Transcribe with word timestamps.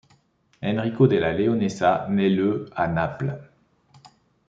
Enrico 0.63 1.05
della 1.05 1.31
Leonessa 1.31 2.07
naît 2.09 2.27
le 2.31 2.65
à 2.75 2.87
Naples. 2.87 3.39